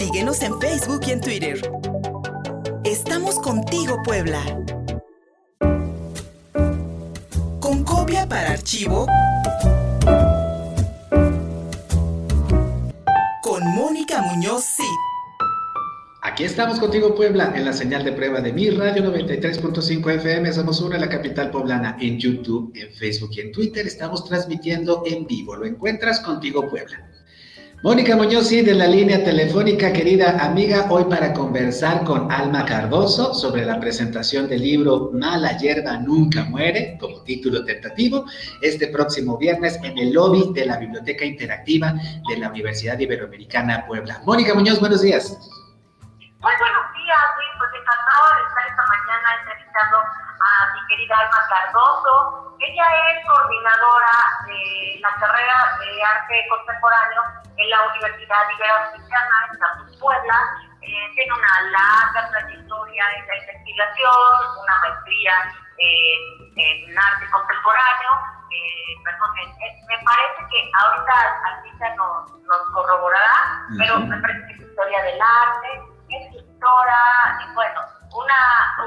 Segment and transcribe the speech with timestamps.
[0.00, 1.60] Síguenos en Facebook y en Twitter.
[2.84, 4.42] Estamos contigo, Puebla.
[7.60, 9.06] Con copia para archivo.
[13.42, 14.84] Con Mónica Muñoz Cid.
[16.22, 20.50] Aquí estamos contigo, Puebla, en la señal de prueba de mi radio 93.5 FM.
[20.54, 23.86] Somos una, la capital poblana, en YouTube, en Facebook y en Twitter.
[23.86, 25.56] Estamos transmitiendo en vivo.
[25.56, 27.09] Lo encuentras contigo, Puebla.
[27.82, 33.32] Mónica Muñoz, sí, de la línea telefónica, querida amiga, hoy para conversar con Alma Cardoso
[33.32, 38.26] sobre la presentación del libro Mala hierba nunca muere, como título tentativo,
[38.60, 41.94] este próximo viernes en el lobby de la Biblioteca Interactiva
[42.28, 44.20] de la Universidad Iberoamericana Puebla.
[44.26, 45.30] Mónica Muñoz, buenos días.
[45.30, 49.96] Muy buenos días, Luis, pues encantado de estar esta mañana entrevistando
[50.72, 52.56] mi querida Alma Cardoso.
[52.60, 54.12] Ella es coordinadora
[54.46, 57.22] de la carrera de arte contemporáneo
[57.56, 60.36] en la Universidad Iberoamericana en Campus Puebla.
[60.82, 65.32] Eh, tiene una larga trayectoria en la investigación, una maestría
[65.78, 68.10] en arte contemporáneo.
[68.50, 69.30] Eh, perdón,
[69.88, 71.14] me parece que ahorita
[71.46, 77.80] Alvita nos, nos corroborará, pero me parece que es historia del arte, escritora, y bueno,
[78.12, 78.40] una,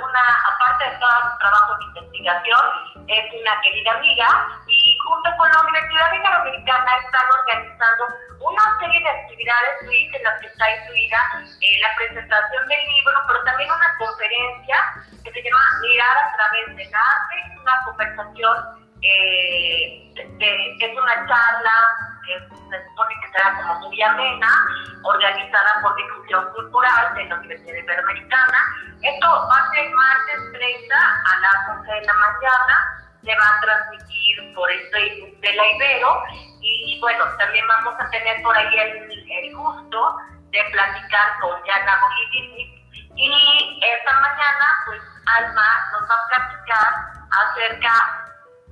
[0.03, 2.61] una, aparte de todo su trabajo de investigación,
[3.07, 4.27] es una querida amiga
[4.67, 8.03] y junto con la Universidad Iberoamericana están organizando
[8.39, 11.17] una serie de actividades, Luis, en las que está incluida
[11.61, 14.77] eh, la presentación del libro, pero también una conferencia
[15.23, 18.57] que se llama Mirar a través del arte, una conversación,
[19.01, 24.67] eh, es una charla que se supone que será como muy amena,
[25.03, 28.59] organizada por Difusión Cultural de la Universidad Iberoamericana.
[29.01, 33.05] Esto va a ser martes 30 a las 11 de la mañana.
[33.23, 36.23] Se va a transmitir por el Facebook de la Ibero.
[36.61, 40.17] Y bueno, también vamos a tener por ahí el, el gusto
[40.51, 42.79] de platicar con Yana Bolivini.
[43.15, 48.22] Y esta mañana, pues Alma nos va a platicar acerca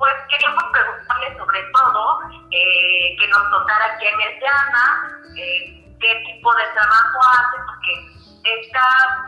[0.01, 6.55] pues queríamos preguntarle sobre todo eh, que nos contara quién es Diana, eh, qué tipo
[6.55, 8.81] de trabajo hace, porque está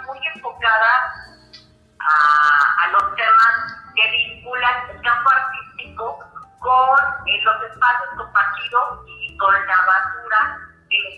[0.07, 1.13] muy enfocada
[1.99, 6.19] a, los temas que vinculan el campo artístico
[6.57, 10.22] con eh, los espacios compartidos y con la los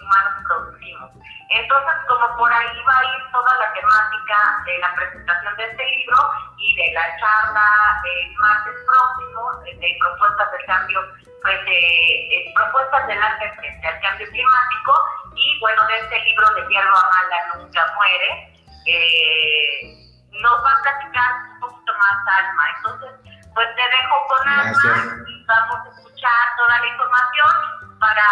[0.06, 1.12] humanos producimos.
[1.50, 5.86] Entonces, como por ahí va a ir toda la temática de la presentación de este
[5.86, 6.18] libro
[6.58, 7.70] y de la charla
[8.04, 9.26] del martes próximo
[9.64, 11.00] de propuestas del cambio,
[11.42, 14.94] pues de, propuestas del arte frente al cambio climático
[15.36, 18.54] y bueno, de este libro de Hierba Mala Nunca Muere,
[18.88, 22.64] eh, nos va a platicar un poquito más Alma.
[22.78, 23.12] Entonces,
[23.54, 28.28] pues te dejo con Alma y vamos a escuchar toda la información para,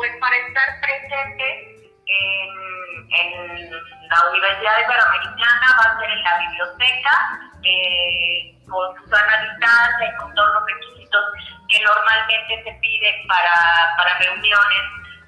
[0.00, 3.70] pues, para estar presentes en,
[4.08, 7.14] la Universidad Iberoamericana, va a ser en la biblioteca,
[7.62, 11.20] eh, con su sana distancia y con todos los requisitos
[11.68, 14.82] que normalmente se piden para, para reuniones.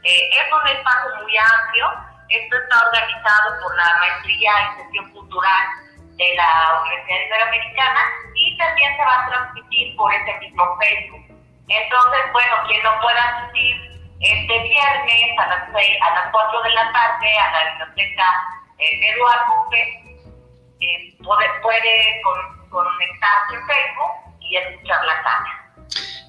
[0.04, 1.86] Eh, es un espacio muy amplio,
[2.30, 5.66] esto está organizado por la Maestría en Gestión Cultural
[6.16, 8.00] de la Universidad Iberoamericana
[8.34, 11.26] y también se va a transmitir por ese mismo Facebook.
[11.68, 16.92] Entonces, bueno, quien no pueda asistir este viernes a las, a las 4 de la
[16.92, 18.24] tarde a la biblioteca
[18.78, 19.52] eh, de Eduardo
[20.80, 22.22] eh, puede, puede
[22.70, 25.62] conectarse en Facebook y escuchar la charla.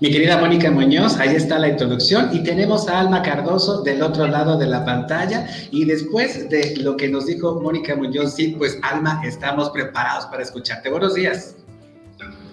[0.01, 4.27] Mi querida Mónica Muñoz, ahí está la introducción y tenemos a Alma Cardoso del otro
[4.27, 8.77] lado de la pantalla y después de lo que nos dijo Mónica Muñoz, sí, pues
[8.81, 10.89] Alma, estamos preparados para escucharte.
[10.89, 11.62] Buenos días.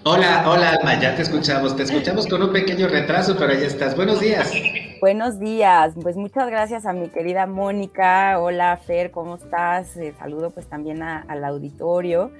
[0.03, 3.95] Hola, hola Alma, ya te escuchamos, te escuchamos con un pequeño retraso, pero ahí estás.
[3.95, 4.51] Buenos días.
[4.99, 8.39] Buenos días, pues muchas gracias a mi querida Mónica.
[8.39, 9.95] Hola Fer, ¿cómo estás?
[9.97, 12.31] Eh, saludo pues también al auditorio.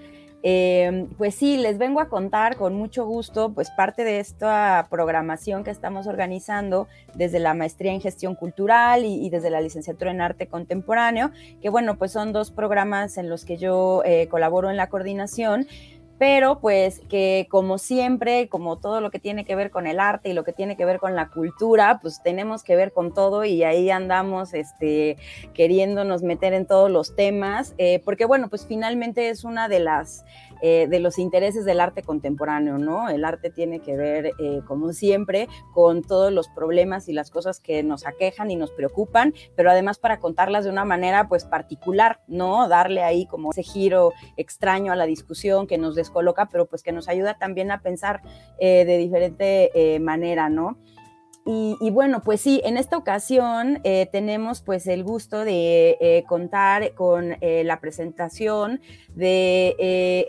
[0.41, 5.63] Em, pues sí, les vengo a contar con mucho gusto, pues parte de esta programación
[5.63, 10.47] que estamos organizando desde la maestría en gestión cultural y, desde la licenciatura en arte
[10.47, 11.29] contemporáneo,
[11.61, 15.67] que bueno, pues son dos programas en los que yo eh, colaboro en la coordinación
[16.21, 20.29] pero pues que como siempre, como todo lo que tiene que ver con el arte
[20.29, 23.43] y lo que tiene que ver con la cultura, pues tenemos que ver con todo
[23.43, 25.17] y ahí andamos este,
[25.55, 30.23] queriéndonos meter en todos los temas, eh, porque bueno, pues finalmente es una de las
[30.61, 33.09] eh, de los intereses del arte contemporáneo, ¿no?
[33.09, 37.59] El arte tiene que ver, eh, como siempre, con todos los problemas y las cosas
[37.59, 42.21] que nos aquejan y nos preocupan, pero además para contarlas de una manera, pues, particular,
[42.27, 42.67] ¿no?
[42.67, 46.91] Darle ahí como ese giro extraño a la discusión que nos descoloca, pero pues que
[46.91, 48.21] nos ayuda también a pensar
[48.59, 50.77] eh, de diferente manera, ¿no?
[51.43, 56.93] Y, bueno, pues sí, en esta ocasión eh, tenemos pues el gusto de eh, contar
[56.93, 58.79] con eh, la presentación
[59.15, 59.75] de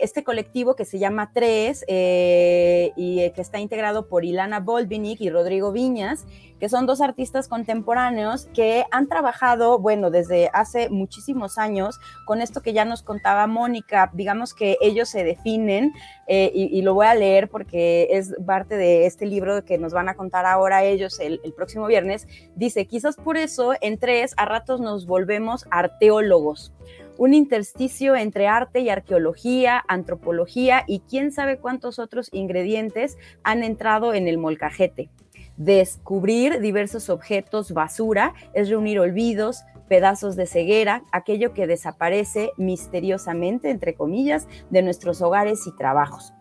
[0.01, 5.71] este colectivo que se llama Tres y que está integrado por Ilana Bolvinic y Rodrigo
[5.71, 6.25] Viñas,
[6.59, 12.61] que son dos artistas contemporáneos que han trabajado, bueno, desde hace muchísimos años con esto
[12.61, 15.93] que ya nos contaba Mónica, digamos que ellos se definen
[16.27, 20.09] y, y lo voy a leer porque es parte de este libro que nos van
[20.09, 24.81] a contar ahora ellos el, próximo viernes, dice, quizás por eso en tres a ratos
[24.81, 26.73] nos volvemos arteólogos
[27.17, 34.13] un intersticio entre arte y arqueología, antropología y quién sabe cuántos otros ingredientes han entrado
[34.13, 35.09] en el molcajete.
[35.57, 43.93] Descubrir diversos objetos basura es reunir olvidos, pedazos de ceguera, aquello que desaparece misteriosamente, entre
[43.93, 46.33] comillas, de nuestros hogares y trabajos.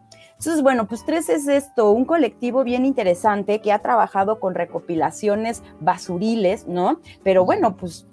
[0.43, 5.63] Entonces, bueno, pues Tres es esto, un colectivo bien interesante que ha trabajado con recopilaciones
[5.79, 7.01] basuriles, ¿no?
[7.23, 8.09] Pero bueno, pues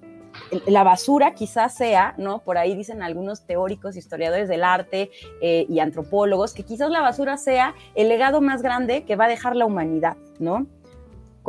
[0.68, 2.44] la basura quizás sea, ¿no?
[2.44, 5.10] Por ahí dicen algunos teóricos, historiadores del arte
[5.42, 9.30] eh, y antropólogos, que quizás la basura sea el legado más grande que va a
[9.30, 10.68] dejar la humanidad, ¿no?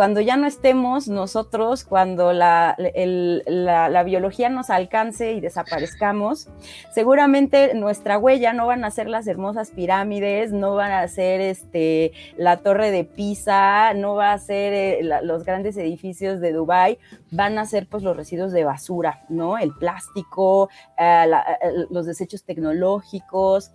[0.00, 2.74] Cuando ya no estemos nosotros, cuando la,
[4.06, 6.48] biología nos alcance y desaparezcamos,
[6.90, 12.12] seguramente nuestra huella no van a ser las hermosas pirámides, no van a ser este,
[12.38, 16.98] la torre de Pisa, no va a ser eh, los grandes edificios de Dubái,
[17.30, 19.58] van a ser pues los residuos de basura, ¿no?
[19.58, 23.72] El plástico, eh, eh, los desechos tecnológicos.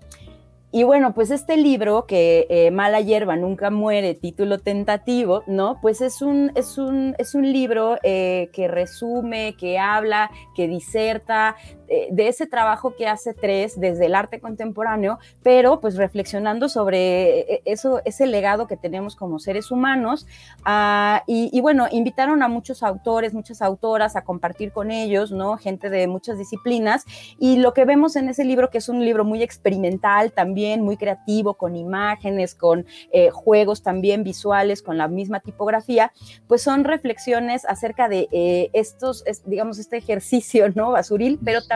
[0.75, 5.79] Y bueno, pues este libro que eh, Mala hierba nunca muere, título tentativo, ¿no?
[5.81, 11.55] Pues es un, es un, es un libro eh, que resume, que habla, que diserta
[11.87, 18.01] de ese trabajo que hace Tres desde el arte contemporáneo, pero pues reflexionando sobre eso,
[18.05, 20.27] ese legado que tenemos como seres humanos.
[20.63, 25.57] Ah, y, bueno, invitaron a muchos autores, muchas autoras a compartir con ellos, ¿no?
[25.57, 27.05] Gente de muchas disciplinas.
[27.39, 30.97] Y lo que vemos en ese libro, que es un libro muy experimental también, muy
[30.97, 36.11] creativo, con imágenes, con eh, juegos también visuales, con la misma tipografía,
[36.47, 40.91] pues son reflexiones acerca de eh, estos, digamos, este ejercicio, ¿no?
[40.91, 41.74] Basuril, pero también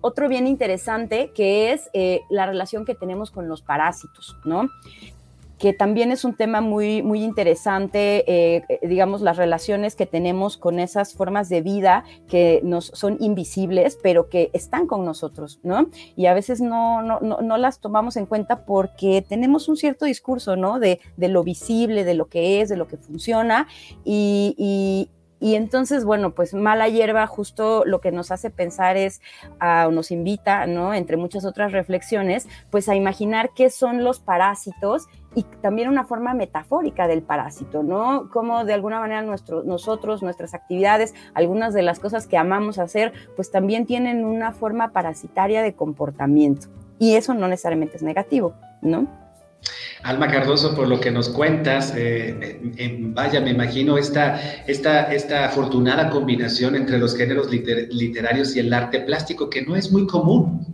[0.00, 4.68] otro bien interesante que es eh, la relación que tenemos con los parásitos, ¿no?
[5.58, 10.78] que también es un tema muy, muy interesante, eh, digamos, las relaciones que tenemos con
[10.78, 15.88] esas formas de vida que nos son invisibles, pero que están con nosotros, ¿no?
[16.14, 20.56] Y a veces no, no, no, las tomamos en cuenta porque tenemos un cierto discurso,
[20.56, 20.78] ¿no?
[20.78, 23.66] De, de lo visible, de lo que es, de lo que funciona,
[24.04, 25.08] y
[25.40, 29.20] entonces, bueno, pues mala hierba justo lo que nos hace pensar es,
[29.60, 30.94] o nos invita, ¿no?
[30.94, 36.32] Entre muchas otras reflexiones, pues a imaginar qué son los parásitos y también una forma
[36.32, 38.30] metafórica del parásito, ¿no?
[38.30, 43.12] Como de alguna manera nuestro, nosotros, nuestras actividades, algunas de las cosas que amamos hacer,
[43.36, 46.68] pues también tienen una forma parasitaria de comportamiento.
[46.98, 49.25] Y eso no necesariamente es negativo, ¿no?
[50.06, 52.60] Alma Cardoso, por lo que nos cuentas, eh,
[53.12, 59.00] vaya, me imagino esta, esta, esta afortunada combinación entre los géneros literarios y el arte
[59.00, 60.64] plástico, que no es muy común.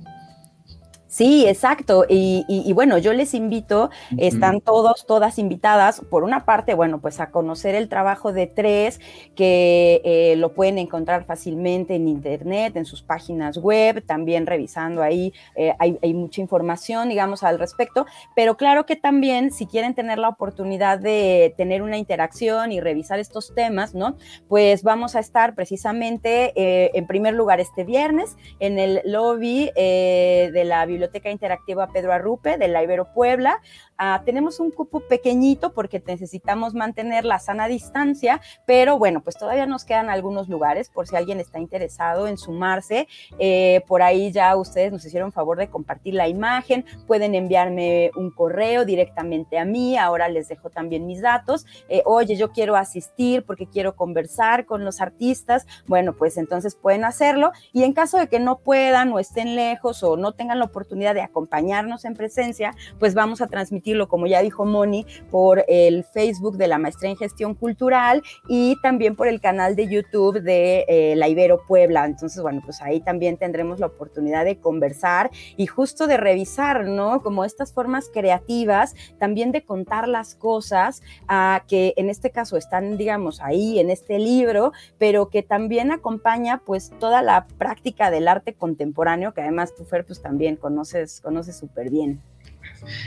[1.13, 2.07] Sí, exacto.
[2.09, 7.31] Y, bueno, yo les invito, están todos, todas invitadas, por una parte, bueno, pues a
[7.31, 8.99] conocer el trabajo de tres,
[9.37, 15.35] que eh, lo pueden encontrar fácilmente en internet, en sus páginas web, también revisando ahí,
[15.55, 20.19] eh, hay, hay, mucha información, digamos, al respecto, pero claro que también, si quieren tener
[20.19, 24.17] la oportunidad de tener una interacción y revisar estos temas, ¿no?
[24.49, 30.63] Pues vamos a estar precisamente, eh, en primer lugar, este viernes en el lobby de
[30.65, 33.61] la biblioteca Biblioteca Interactiva Pedro Arrupe de la Ibero Puebla.
[33.99, 39.67] Ah, tenemos un cupo pequeñito porque necesitamos mantener la sana distancia, pero bueno, pues todavía
[39.67, 43.09] nos quedan algunos lugares por si alguien está interesado en sumarse.
[43.39, 48.31] Eh, por ahí ya ustedes nos hicieron favor de compartir la imagen, pueden enviarme un
[48.31, 51.67] correo directamente a mí, ahora les dejo también mis datos.
[51.89, 55.67] Eh, oye, yo quiero asistir porque quiero conversar con los artistas.
[55.87, 60.03] Bueno, pues entonces pueden hacerlo y en caso de que no puedan o estén lejos
[60.03, 63.47] o no tengan la oportunidad, de acompañarnos en presencia, pues vamos a
[63.83, 68.77] transmitirlo, como ya dijo Moni, por el Facebook de la Maestría en Gestión Cultural y
[68.83, 72.07] también por el canal de YouTube de eh, la Ibero Puebla.
[72.07, 77.23] Entonces, bueno, pues ahí también tendremos la oportunidad de conversar y justo de revisar, ¿no?
[77.23, 82.97] Como estas formas creativas, también de contar las cosas a que en este caso están,
[82.97, 88.55] digamos, ahí en este libro, pero que también acompaña pues toda la práctica del arte
[88.55, 92.21] contemporáneo, que además tú, Fer, pues también conoces conoces súper bien.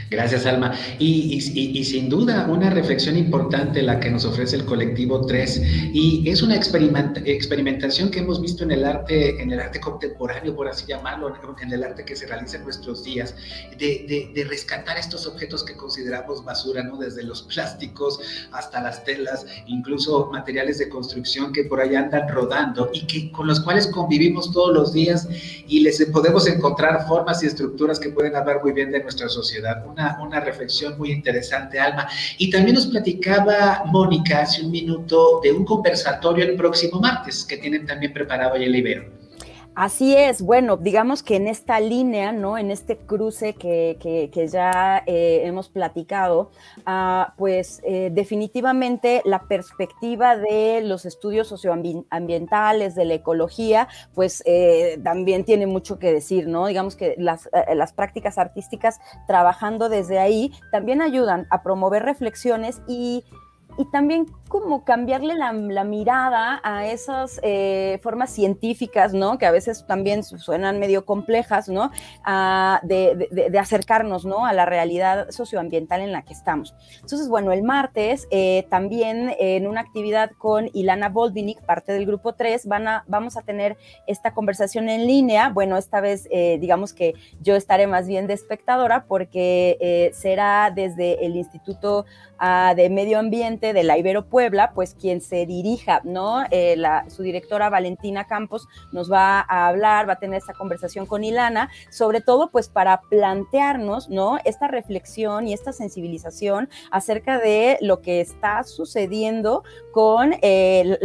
[0.10, 0.74] Gracias, Alma.
[1.00, 1.42] Y,
[1.84, 5.62] sin duda, una reflexión importante la que nos ofrece el colectivo 3,
[5.94, 10.68] y es una experimentación que hemos visto en el arte, en el arte contemporáneo, por
[10.68, 13.36] así llamarlo, en el arte que se realiza en nuestros días,
[13.78, 16.98] de, rescatar estos objetos que consideramos basura, ¿no?
[16.98, 18.20] Desde los plásticos
[18.52, 23.48] hasta las telas, incluso materiales de construcción que por ahí andan rodando y que con
[23.48, 25.28] los cuales convivimos todos los días
[25.68, 29.65] y les podemos encontrar formas y estructuras que pueden hablar muy bien de nuestra sociedad
[29.86, 32.08] una, reflexión muy interesante, Alma.
[32.38, 37.58] Y también nos platicaba Mónica hace un minuto de un conversatorio el próximo martes que
[37.58, 39.15] tienen también preparado ahí el Ibero.
[39.76, 42.58] Así es, bueno, digamos que en esta línea, ¿no?
[42.58, 46.52] En este cruce que, ya eh, hemos platicado,
[46.86, 54.98] ah, pues eh, definitivamente la perspectiva de los estudios socioambientales, de la ecología, pues eh,
[55.04, 56.68] también tiene mucho que decir, ¿no?
[56.68, 63.26] Digamos que las, las prácticas artísticas trabajando desde ahí también ayudan a promover reflexiones y
[63.78, 69.38] y también como cambiarle la, mirada a esas eh, formas científicas, ¿no?
[69.38, 71.92] Que a veces también suenan medio complejas, ¿no?
[72.84, 74.46] de, acercarnos, ¿no?
[74.46, 76.76] A la realidad socioambiental en la que estamos.
[77.02, 82.34] Entonces, bueno, el martes eh, también en una actividad con Ilana Boldvinic, parte del grupo
[82.34, 83.78] 3, van a, vamos a tener
[84.08, 85.50] esta conversación en línea.
[85.50, 91.26] Bueno, esta vez eh, digamos que yo estaré más bien de espectadora porque será desde
[91.26, 92.06] el Instituto
[92.38, 96.44] ah, de Medio Ambiente de la Ibero Puebla, pues quien se dirija, ¿no?
[96.52, 96.76] Eh,
[97.08, 101.70] su directora Valentina Campos nos va a hablar, va a tener esta conversación con Ilana,
[101.90, 104.38] sobre todo pues para plantearnos, ¿no?
[104.46, 111.00] Esta reflexión y esta sensibilización acerca de lo que está sucediendo con el,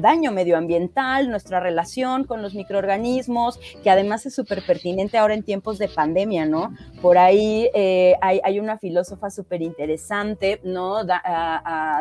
[0.00, 5.78] daño medioambiental, nuestra relación con los microorganismos, que además es súper pertinente ahora en tiempos
[5.78, 6.74] de pandemia, ¿no?
[7.00, 11.04] Por ahí eh, hay, una filósofa súper interesante, ¿no?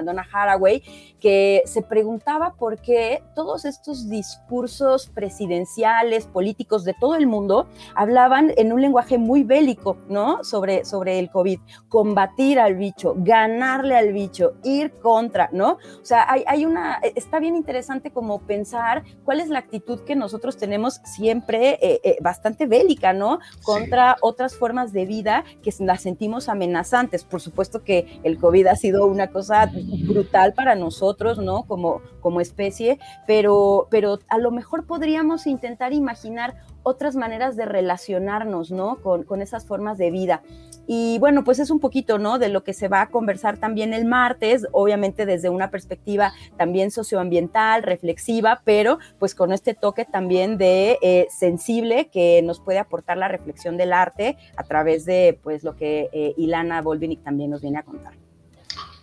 [0.03, 0.83] Donna Haraway,
[1.19, 8.51] que se preguntaba por qué todos estos discursos presidenciales, políticos de todo el mundo, hablaban
[8.57, 10.43] en un lenguaje muy bélico, ¿no?
[10.43, 15.77] Sobre, sobre el COVID, combatir al bicho, ganarle al bicho, ir contra, ¿no?
[16.01, 20.57] O sea, hay, una, está bien interesante como pensar cuál es la actitud que nosotros
[20.57, 23.39] tenemos siempre eh, eh, bastante bélica, ¿no?
[23.63, 27.23] Contra otras formas de vida que las sentimos amenazantes.
[27.23, 29.66] Por supuesto que el COVID ha sido una cosa
[30.07, 31.63] brutal para nosotros, ¿no?
[31.63, 38.71] Como, como especie, pero, pero a lo mejor podríamos intentar imaginar otras maneras de relacionarnos,
[38.71, 39.01] ¿no?
[39.01, 40.41] Con, con, esas formas de vida.
[40.87, 42.39] Y bueno, pues es un poquito, ¿no?
[42.39, 46.91] De lo que se va a conversar también el martes, obviamente desde una perspectiva también
[46.91, 53.17] socioambiental, reflexiva, pero pues con este toque también de eh, sensible que nos puede aportar
[53.17, 57.61] la reflexión del arte a través de pues lo que eh, Ilana Volvinic también nos
[57.61, 58.13] viene a contar.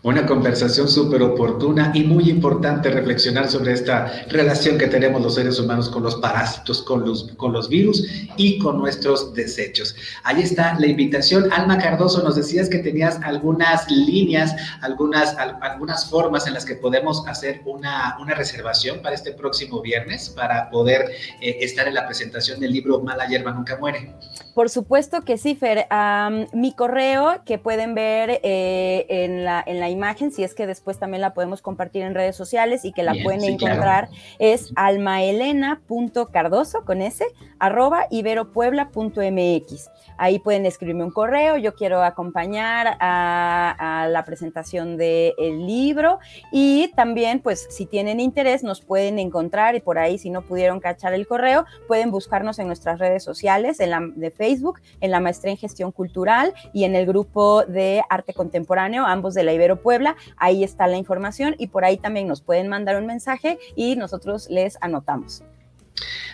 [0.04, 5.58] Una conversación súper oportuna y muy importante reflexionar sobre esta relación que tenemos los seres
[5.58, 8.06] humanos con los parásitos, con los, con los virus
[8.36, 9.96] y con nuestros desechos.
[10.22, 11.50] Ahí está la invitación.
[11.50, 17.26] Alma Cardoso, nos decías que tenías algunas líneas, algunas, algunas formas en las que podemos
[17.26, 22.60] hacer una, una reservación para este próximo viernes para poder eh, estar en la presentación
[22.60, 24.12] del libro Mala hierba nunca muere.
[24.54, 25.86] Por supuesto que sí, Fer.
[26.52, 30.98] mi correo que pueden ver eh, en, la, en la imagen, si es que después
[30.98, 37.00] también la podemos compartir en redes sociales y que la pueden encontrar, es almaelena.cardoso con
[37.00, 37.24] s,
[37.58, 39.90] arroba iberopuebla.mx.
[40.16, 46.18] Ahí pueden escribirme un correo, yo quiero acompañar a, la presentación del libro
[46.52, 50.80] y también, pues, si tienen interés, nos pueden encontrar y por ahí, si no pudieron
[50.80, 55.20] cachar el correo, pueden buscarnos en nuestras redes sociales, en la de Facebook, en la
[55.20, 59.82] maestría en gestión cultural y en el grupo de arte contemporáneo, ambos de la Ibero
[59.82, 60.16] Puebla.
[60.36, 64.48] Ahí está la información y por ahí también nos pueden mandar un mensaje y nosotros
[64.50, 65.42] les anotamos.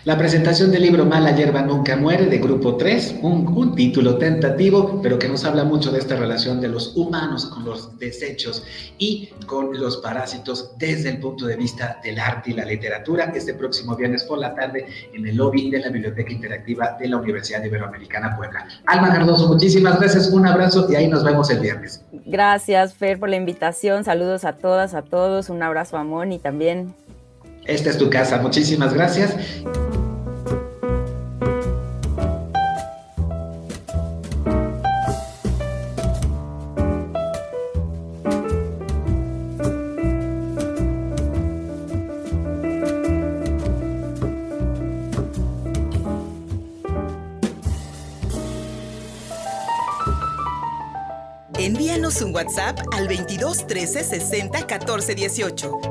[0.03, 5.19] La presentación del libro Mala hierba nunca muere de Grupo 3, un, título tentativo, pero
[5.19, 8.63] que nos habla mucho de esta relación de los humanos con los desechos
[8.97, 13.31] y con los parásitos desde el punto de vista del arte y la literatura.
[13.35, 17.17] Este próximo viernes por la tarde en el lobby de la Biblioteca Interactiva de la
[17.17, 18.67] Universidad Iberoamericana Puebla.
[18.87, 22.03] Alma Cardoso, muchísimas gracias, un abrazo y ahí nos vemos el viernes.
[22.25, 24.03] Gracias, Fer, por la invitación.
[24.03, 25.49] Saludos a todas, a todos.
[25.49, 26.95] Un abrazo a Moni también.
[27.65, 28.37] Esta es tu casa.
[28.39, 29.35] Muchísimas gracias.
[51.59, 55.90] Envíanos un WhatsApp al 22 13 60 14 18